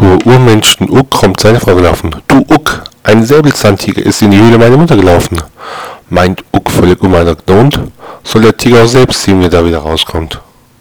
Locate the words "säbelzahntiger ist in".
3.22-4.30